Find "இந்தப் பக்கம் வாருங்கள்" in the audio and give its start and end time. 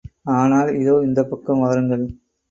1.03-2.05